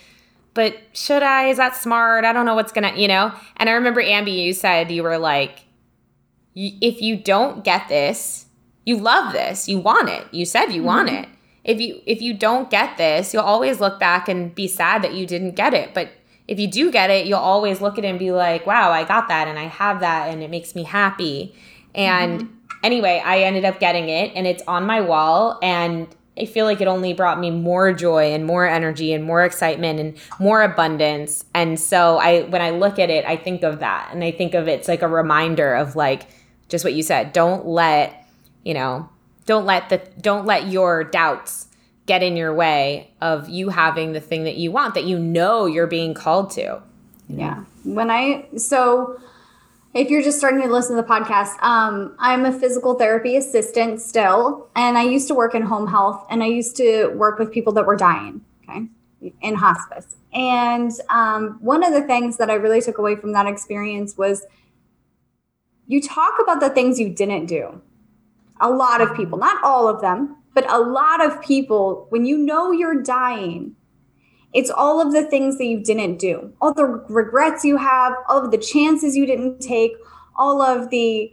[0.54, 1.48] but should I?
[1.48, 2.26] Is that smart?
[2.26, 3.34] I don't know what's gonna, you know?
[3.56, 5.64] And I remember, Ambi, you said you were like,
[6.54, 8.48] if you don't get this,
[8.86, 10.28] you love this, you want it.
[10.34, 10.86] You said you mm-hmm.
[10.86, 11.30] want it.
[11.64, 15.14] If you if you don't get this, you'll always look back and be sad that
[15.14, 15.94] you didn't get it.
[15.94, 16.10] But
[16.46, 19.06] if you do get it, you'll always look at it and be like, wow, I
[19.06, 21.56] got that and I have that and it makes me happy.
[21.96, 26.08] And mm-hmm anyway, I ended up getting it and it's on my wall and
[26.40, 30.00] I feel like it only brought me more joy and more energy and more excitement
[30.00, 31.44] and more abundance.
[31.54, 34.54] And so I when I look at it, I think of that and I think
[34.54, 36.28] of it's like a reminder of like
[36.70, 38.28] just what you said, don't let,
[38.64, 39.10] you know,
[39.46, 41.68] don't let the don't let your doubts
[42.06, 45.66] get in your way of you having the thing that you want that you know
[45.66, 46.82] you're being called to.
[47.28, 47.66] Yeah.
[47.84, 49.20] When I so
[49.94, 54.02] if you're just starting to listen to the podcast, um, I'm a physical therapy assistant
[54.02, 57.52] still, and I used to work in home health, and I used to work with
[57.52, 58.88] people that were dying, okay,
[59.42, 60.16] in hospice.
[60.32, 64.46] And um, one of the things that I really took away from that experience was
[65.88, 67.82] you talk about the things you didn't do.
[68.62, 72.38] A lot of people, not all of them, but a lot of people, when you
[72.38, 73.76] know you're dying,
[74.54, 78.44] it's all of the things that you didn't do, all the regrets you have, all
[78.44, 79.94] of the chances you didn't take,
[80.36, 81.32] all of the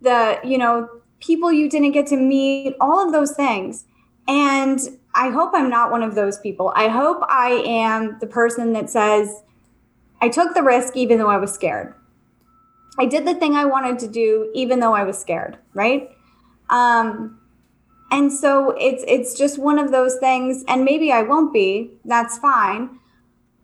[0.00, 3.86] the, you know, people you didn't get to meet, all of those things.
[4.28, 4.78] And
[5.14, 6.72] I hope I'm not one of those people.
[6.76, 9.42] I hope I am the person that says,
[10.20, 11.94] I took the risk even though I was scared.
[12.98, 16.10] I did the thing I wanted to do even though I was scared, right?
[16.70, 17.40] Um,
[18.10, 22.38] and so it's it's just one of those things and maybe i won't be that's
[22.38, 22.98] fine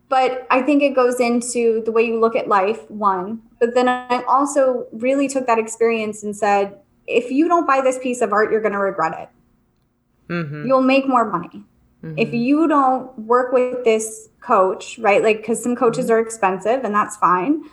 [0.09, 3.87] but i think it goes into the way you look at life one but then
[3.87, 6.77] i also really took that experience and said
[7.07, 10.67] if you don't buy this piece of art you're going to regret it mm-hmm.
[10.67, 11.63] you'll make more money
[12.03, 12.17] mm-hmm.
[12.17, 16.13] if you don't work with this coach right like because some coaches mm-hmm.
[16.13, 17.63] are expensive and that's fine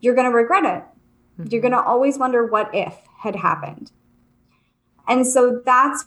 [0.00, 0.84] you're going to regret it
[1.38, 1.60] you're mm-hmm.
[1.60, 3.90] going to always wonder what if had happened
[5.08, 6.04] and so that's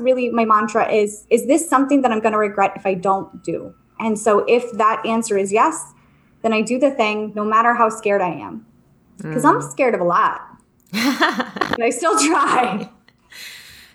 [0.00, 3.42] really my mantra is is this something that I'm going to regret if I don't
[3.42, 3.74] do?
[3.98, 5.92] And so if that answer is yes,
[6.42, 8.66] then I do the thing no matter how scared I am.
[9.18, 9.50] Because mm.
[9.50, 10.40] I'm scared of a lot.
[10.92, 12.88] and I still try.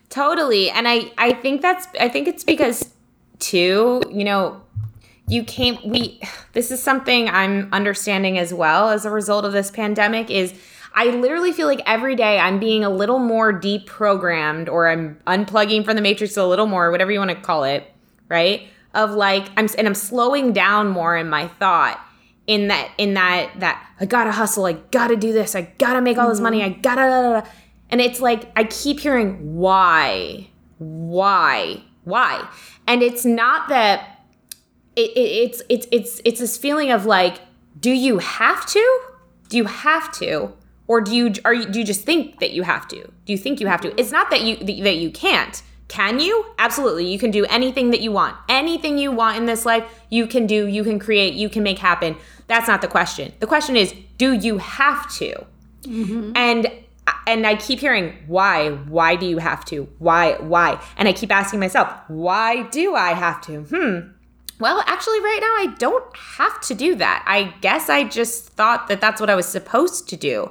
[0.10, 0.70] Totally.
[0.70, 2.94] And I I think that's I think it's because
[3.40, 4.62] too, you know,
[5.28, 6.22] you came we
[6.54, 10.54] this is something I'm understanding as well as a result of this pandemic is
[10.98, 15.84] I literally feel like every day I'm being a little more deprogrammed or I'm unplugging
[15.84, 17.92] from the matrix a little more, whatever you want to call it,
[18.30, 18.68] right?
[18.94, 22.00] Of like I'm and I'm slowing down more in my thought
[22.48, 26.18] in that in that that I gotta hustle, I gotta do this, I gotta make
[26.18, 26.82] all this money, I mm-hmm.
[26.82, 27.46] gotta
[27.90, 32.48] and it's like I keep hearing why, why, why,
[32.88, 34.22] and it's not that
[34.96, 37.42] it, it, it's it's it's it's this feeling of like,
[37.78, 39.02] do you have to?
[39.50, 40.54] Do you have to?
[40.88, 43.02] Or do you are you do you just think that you have to?
[43.26, 44.00] Do you think you have to?
[44.00, 45.62] It's not that you that you can't.
[45.88, 46.46] Can you?
[46.58, 47.06] Absolutely.
[47.06, 48.36] You can do anything that you want.
[48.50, 51.80] Anything you want in this life you can do you can create you can make
[51.80, 52.16] happen.
[52.48, 53.34] That's not the question.
[53.40, 55.46] The question is do you have to?
[55.84, 56.32] Mm-hmm.
[56.36, 56.72] and
[57.28, 58.72] and i keep hearing why?
[58.72, 59.88] Why do you have to?
[60.00, 60.82] Why why?
[60.98, 63.62] And i keep asking myself why do i have to?
[63.62, 64.15] Hmm
[64.60, 67.24] well, actually, right now, I don't have to do that.
[67.28, 70.50] I guess I just thought that that's what I was supposed to do.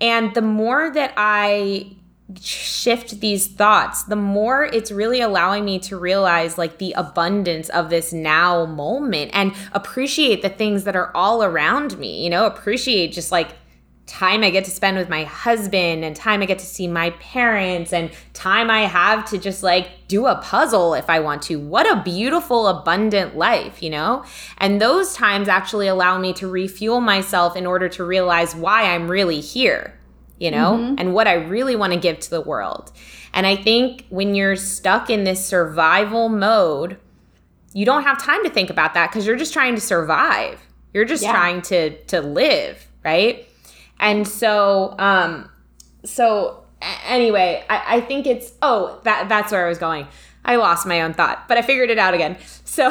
[0.00, 1.96] And the more that I
[2.40, 7.88] shift these thoughts, the more it's really allowing me to realize like the abundance of
[7.88, 13.12] this now moment and appreciate the things that are all around me, you know, appreciate
[13.12, 13.50] just like
[14.06, 17.10] time I get to spend with my husband and time I get to see my
[17.10, 21.58] parents and time I have to just like do a puzzle if I want to.
[21.58, 24.24] What a beautiful, abundant life, you know?
[24.58, 29.10] And those times actually allow me to refuel myself in order to realize why I'm
[29.10, 29.98] really here,
[30.38, 30.94] you know, mm-hmm.
[30.98, 32.92] and what I really want to give to the world.
[33.34, 36.98] And I think when you're stuck in this survival mode,
[37.72, 40.60] you don't have time to think about that because you're just trying to survive.
[40.94, 41.32] You're just yeah.
[41.32, 43.46] trying to to live, right?
[43.98, 45.50] And so, um,
[46.04, 46.64] so
[47.06, 50.06] anyway, I, I think it's oh that that's where I was going.
[50.44, 52.36] I lost my own thought, but I figured it out again.
[52.76, 52.90] So,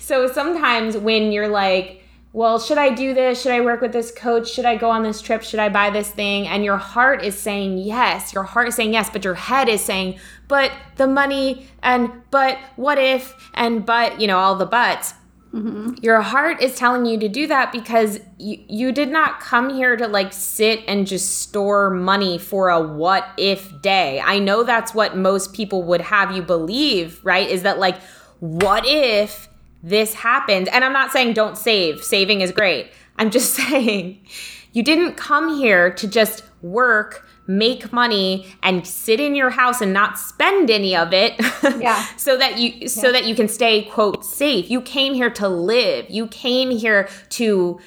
[0.00, 2.02] so sometimes when you're like,
[2.32, 3.40] well, should I do this?
[3.40, 4.50] Should I work with this coach?
[4.50, 5.42] Should I go on this trip?
[5.42, 6.48] Should I buy this thing?
[6.48, 8.32] And your heart is saying yes.
[8.32, 12.58] Your heart is saying yes, but your head is saying, but the money and but
[12.74, 15.14] what if and but, you know, all the buts.
[15.58, 15.94] Mm-hmm.
[16.02, 19.96] Your heart is telling you to do that because you, you did not come here
[19.96, 24.20] to like sit and just store money for a what if day.
[24.20, 27.48] I know that's what most people would have you believe, right?
[27.48, 28.00] Is that like,
[28.38, 29.48] what if
[29.82, 30.68] this happened?
[30.68, 32.92] And I'm not saying don't save, saving is great.
[33.16, 34.24] I'm just saying
[34.72, 39.92] you didn't come here to just work make money and sit in your house and
[39.92, 41.40] not spend any of it.
[41.78, 42.02] Yeah.
[42.16, 43.12] so that you so yeah.
[43.12, 44.70] that you can stay quote safe.
[44.70, 46.06] You came here to live.
[46.08, 47.78] You came here to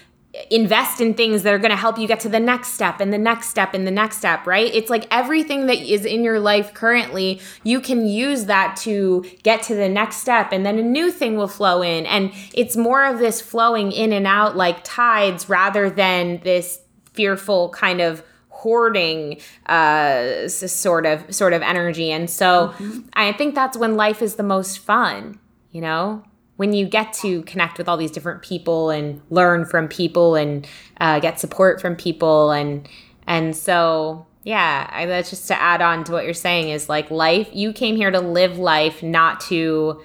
[0.50, 3.12] invest in things that are going to help you get to the next step and
[3.12, 4.74] the next step and the next step right?
[4.74, 9.62] It's like everything that is in your life currently you can use that to get
[9.64, 12.06] to the next step and then a new thing will flow in.
[12.06, 16.80] And it's more of this flowing in and out like tides rather than this
[17.14, 18.24] fearful kind of
[18.62, 22.12] hoarding uh, sort of sort of energy.
[22.12, 23.00] And so mm-hmm.
[23.14, 25.40] I think that's when life is the most fun,
[25.72, 26.24] you know?
[26.58, 30.68] When you get to connect with all these different people and learn from people and
[31.00, 32.88] uh, get support from people and
[33.26, 37.12] and so yeah, I, that's just to add on to what you're saying is like
[37.12, 37.50] life.
[37.54, 40.02] You came here to live life, not to,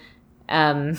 [0.48, 0.98] um,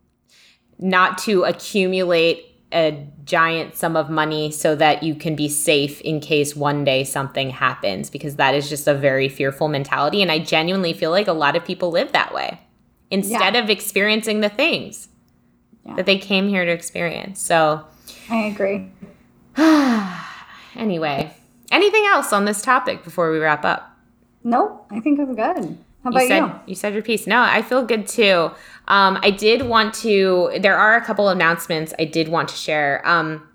[0.78, 6.18] not to accumulate a giant sum of money so that you can be safe in
[6.18, 10.38] case one day something happens because that is just a very fearful mentality and i
[10.40, 12.60] genuinely feel like a lot of people live that way
[13.08, 13.62] instead yeah.
[13.62, 15.08] of experiencing the things
[15.86, 15.94] yeah.
[15.94, 17.84] that they came here to experience so
[18.30, 18.90] i agree
[20.74, 21.32] anyway
[21.70, 23.96] anything else on this topic before we wrap up
[24.42, 26.28] nope i think i'm good how about you?
[26.28, 26.52] Said, you?
[26.66, 27.26] you said your piece.
[27.26, 28.50] No, I feel good too.
[28.90, 33.06] Um, I did want to, there are a couple announcements I did want to share.
[33.06, 33.46] Um,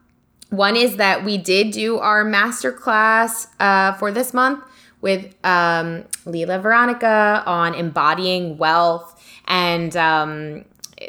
[0.50, 4.64] one is that we did do our masterclass uh, for this month
[5.02, 9.22] with um, Leela Veronica on embodying wealth.
[9.46, 10.64] And um,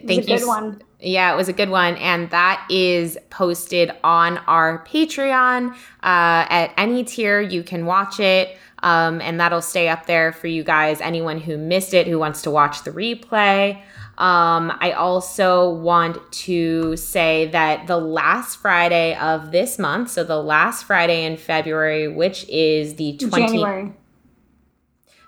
[0.05, 0.49] thank you.
[0.49, 0.83] one.
[0.99, 1.95] Yeah, it was a good one.
[1.95, 5.71] And that is posted on our Patreon.
[5.73, 8.59] Uh, at any tier, you can watch it.
[8.83, 12.43] Um, and that'll stay up there for you guys, anyone who missed it, who wants
[12.43, 13.81] to watch the replay.
[14.19, 20.43] Um, I also want to say that the last Friday of this month, so the
[20.43, 23.93] last Friday in February, which is the 20- January.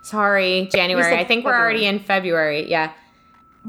[0.02, 1.14] Sorry, January.
[1.14, 1.44] I think February.
[1.44, 2.70] we're already in February.
[2.70, 2.92] Yeah.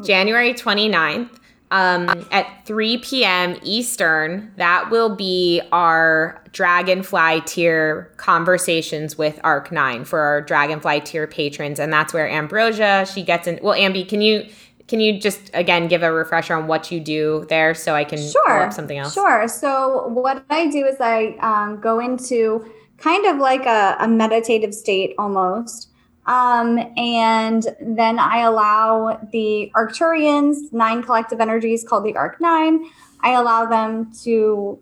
[0.02, 1.30] January 29th
[1.72, 3.58] um, at 3 p.m.
[3.62, 4.52] Eastern.
[4.58, 11.80] That will be our Dragonfly tier conversations with Arc9 for our Dragonfly tier patrons.
[11.80, 13.60] And that's where Ambrosia, she gets in.
[13.62, 14.48] Well, Ambi, can you.
[14.90, 18.20] Can you just again give a refresher on what you do there so I can
[18.20, 19.14] sure something else?
[19.14, 19.48] Sure.
[19.48, 22.66] So what I do is I um, go into
[22.98, 25.90] kind of like a, a meditative state almost
[26.30, 32.86] um, and then I allow the Arcturians, nine collective energies called the Arc Nine,
[33.22, 34.80] I allow them to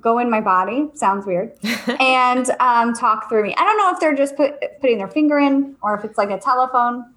[0.00, 0.88] go in my body.
[0.94, 1.52] Sounds weird.
[2.00, 3.54] and um, talk through me.
[3.58, 6.30] I don't know if they're just put, putting their finger in or if it's like
[6.30, 7.12] a telephone.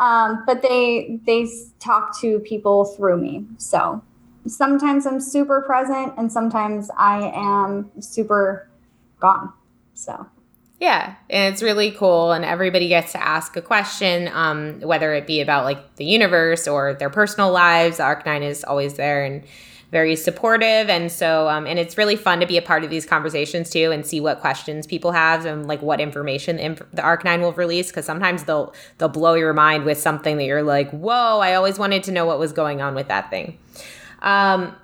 [0.00, 1.46] Um, but they they
[1.78, 3.44] talk to people through me.
[3.58, 4.02] So
[4.46, 8.68] sometimes I'm super present, and sometimes I am super
[9.20, 9.52] gone.
[9.94, 10.26] So
[10.80, 15.26] yeah, and it's really cool, and everybody gets to ask a question, um, whether it
[15.26, 17.98] be about like the universe or their personal lives.
[17.98, 19.44] Arc9 is always there and
[19.90, 23.04] very supportive, and so um, and it's really fun to be a part of these
[23.04, 27.02] conversations too, and see what questions people have and like what information the, inf- the
[27.02, 27.88] Arc9 will release.
[27.88, 31.78] Because sometimes they'll they'll blow your mind with something that you're like, whoa, I always
[31.78, 33.58] wanted to know what was going on with that thing.
[34.22, 34.76] Um,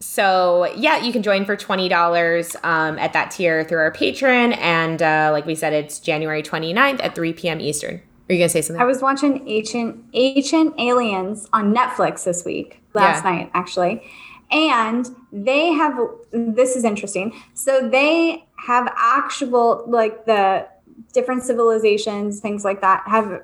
[0.00, 4.56] so yeah, you can join for twenty dollars um, at that tier through our Patreon,
[4.58, 7.60] and uh, like we said, it's January 29th at three p.m.
[7.60, 8.00] Eastern.
[8.28, 8.80] Are you gonna say something?
[8.80, 13.30] I was watching Ancient Ancient Aliens on Netflix this week, last yeah.
[13.30, 14.02] night actually,
[14.50, 15.98] and they have
[16.32, 17.40] this is interesting.
[17.54, 20.68] So they have actual like the
[21.12, 23.42] different civilizations, things like that, have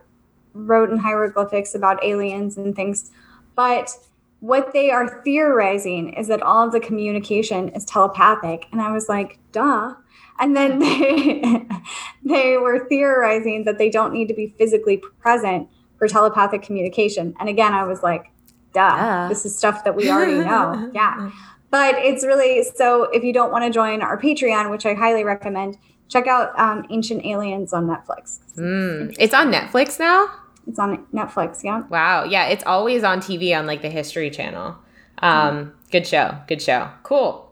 [0.54, 3.10] wrote in hieroglyphics about aliens and things,
[3.54, 3.90] but
[4.44, 8.66] what they are theorizing is that all of the communication is telepathic.
[8.72, 9.94] And I was like, duh.
[10.38, 11.66] And then they,
[12.22, 17.34] they were theorizing that they don't need to be physically present for telepathic communication.
[17.40, 18.33] And again, I was like,
[18.74, 19.28] duh, duh.
[19.28, 20.90] this is stuff that we already know.
[20.94, 21.30] yeah.
[21.70, 25.24] but it's really so if you don't want to join our Patreon, which I highly
[25.24, 28.40] recommend, check out um, Ancient Aliens on Netflix.
[28.56, 29.14] Mm.
[29.18, 30.28] It's on Netflix now?
[30.66, 31.82] It's on Netflix, yeah.
[31.88, 32.24] Wow.
[32.24, 34.76] Yeah, it's always on TV on like the History Channel.
[35.18, 36.36] Um, Good show.
[36.48, 36.90] Good show.
[37.02, 37.43] Cool.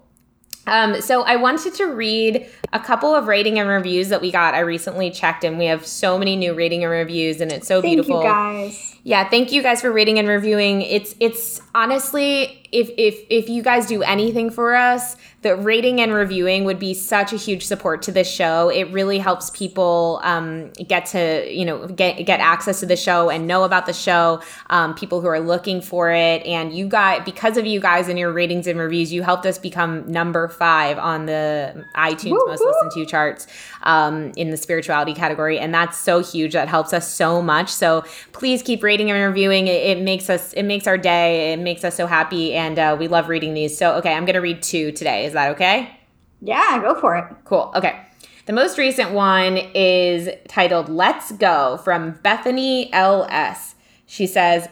[0.67, 4.55] Um, so I wanted to read a couple of rating and reviews that we got.
[4.55, 7.83] I recently checked, and we have so many new rating and reviews, and it's so
[7.83, 8.23] Thank beautiful.
[8.23, 8.97] Thank you guys.
[9.05, 10.83] Yeah, thank you guys for rating and reviewing.
[10.83, 16.13] It's it's honestly, if if if you guys do anything for us, the rating and
[16.13, 18.69] reviewing would be such a huge support to this show.
[18.69, 23.29] It really helps people um, get to you know get get access to the show
[23.29, 24.41] and know about the show.
[24.71, 28.19] Um, people who are looking for it, and you got because of you guys and
[28.19, 32.63] your ratings and reviews, you helped us become number five on the iTunes Woo, most
[32.63, 33.49] listened to charts
[33.83, 36.53] um, in the spirituality category, and that's so huge.
[36.53, 37.69] That helps us so much.
[37.69, 39.67] So please keep rating and reviewing.
[39.67, 41.53] It, it makes us it makes our day.
[41.53, 43.77] It makes us so happy, and uh, we love reading these.
[43.77, 45.32] So okay, I'm gonna read two today.
[45.33, 45.99] Is that okay?
[46.43, 47.25] Yeah, go for it.
[47.45, 47.73] Cool.
[47.75, 47.99] Okay.
[48.45, 53.75] The most recent one is titled Let's Go from Bethany LS.
[54.05, 54.69] She says,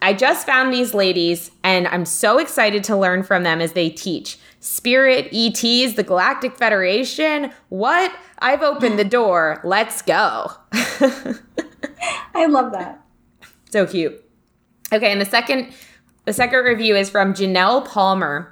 [0.00, 3.90] I just found these ladies and I'm so excited to learn from them as they
[3.90, 4.38] teach.
[4.58, 7.52] Spirit, ETs, the Galactic Federation.
[7.68, 8.12] What?
[8.40, 9.60] I've opened the door.
[9.62, 10.50] Let's go.
[10.72, 13.00] I love that.
[13.70, 14.20] So cute.
[14.92, 15.72] Okay, and the second
[16.24, 18.51] the second review is from Janelle Palmer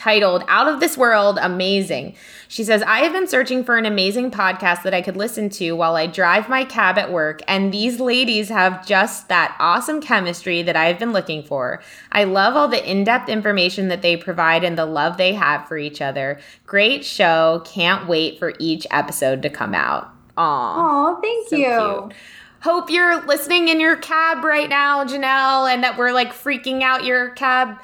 [0.00, 2.14] titled Out of This World Amazing.
[2.48, 5.72] She says, I have been searching for an amazing podcast that I could listen to
[5.72, 10.62] while I drive my cab at work, and these ladies have just that awesome chemistry
[10.62, 11.82] that I've been looking for.
[12.10, 15.68] I love all the in depth information that they provide and the love they have
[15.68, 16.40] for each other.
[16.64, 17.62] Great show.
[17.66, 20.10] Can't wait for each episode to come out.
[20.38, 20.74] Aw.
[20.78, 22.00] Oh, thank So you.
[22.08, 22.14] cute.
[22.62, 27.04] Hope you're listening in your cab right now, Janelle, and that we're like freaking out
[27.04, 27.78] your cab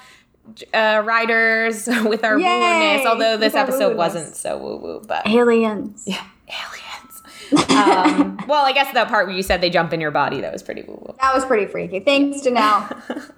[0.75, 2.45] uh, riders with our Yay!
[2.45, 3.07] woo-ness.
[3.07, 3.97] Although this episode woo-ness.
[3.99, 6.03] wasn't so woo-woo, but Aliens.
[6.07, 7.71] yeah, aliens.
[7.71, 10.53] um, well, I guess that part where you said they jump in your body that
[10.53, 11.15] was pretty woo-woo.
[11.21, 12.01] That was pretty freaky.
[12.01, 13.33] Thanks, Janelle.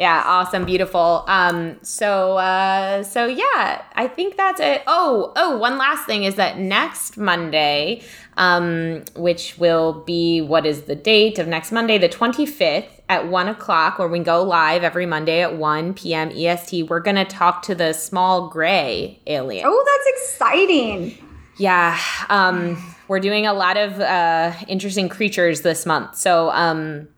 [0.00, 1.22] Yeah, awesome, beautiful.
[1.28, 4.82] Um, so uh, so yeah, I think that's it.
[4.86, 8.00] Oh, oh, one last thing is that next Monday,
[8.38, 13.28] um, which will be what is the date of next Monday, the twenty fifth at
[13.28, 16.30] one o'clock, where we go live every Monday at one p.m.
[16.30, 16.88] EST.
[16.88, 19.64] We're gonna talk to the small gray alien.
[19.66, 21.18] oh, that's exciting.
[21.56, 21.98] Yeah,
[22.28, 26.16] um, we're doing a lot of uh, interesting creatures this month.
[26.16, 27.08] So, um,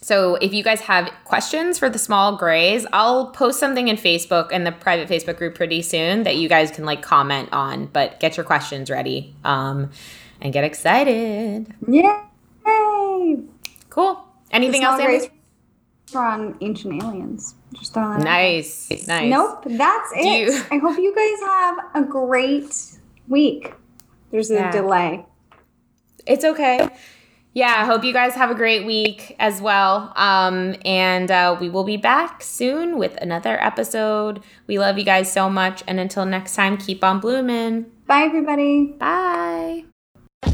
[0.00, 4.52] so if you guys have questions for the small grays, I'll post something in Facebook
[4.52, 7.86] in the private Facebook group pretty soon that you guys can like comment on.
[7.86, 9.90] But get your questions ready um,
[10.40, 11.74] and get excited.
[11.88, 13.40] Yay.
[13.90, 14.24] Cool.
[14.54, 15.26] Anything The else, Amber?
[16.14, 17.54] on Ancient Aliens.
[17.72, 18.24] Just throwing that out.
[18.24, 19.28] Nice, nice.
[19.28, 20.24] Nope, that's it.
[20.52, 22.72] you- I hope you guys have a great
[23.28, 23.74] week.
[24.30, 24.70] There's a Yeah.
[24.70, 25.26] delay.
[26.26, 26.88] It's okay.
[27.52, 30.12] Yeah, I hope you guys have a great week as well.
[30.16, 34.40] Um, and uh, we will be back soon with another episode.
[34.66, 35.82] We love you guys so much.
[35.86, 37.86] And until next time, keep on blooming.
[38.06, 38.86] Bye, everybody.
[38.98, 39.84] Bye.